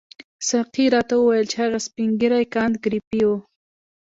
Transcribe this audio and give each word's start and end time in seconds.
ساقي 0.49 0.85
راته 0.95 1.13
وویل 1.17 1.45
چې 1.51 1.57
هغه 1.63 1.79
سپین 1.87 2.09
ږیری 2.19 2.45
کانت 2.53 2.75
ګریفي 2.83 3.21
وو. 3.27 3.37